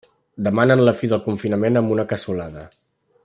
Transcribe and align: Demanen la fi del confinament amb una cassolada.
Demanen 0.47 0.81
la 0.87 0.93
fi 1.01 1.09
del 1.11 1.21
confinament 1.27 1.79
amb 1.83 1.95
una 1.97 2.07
cassolada. 2.15 2.69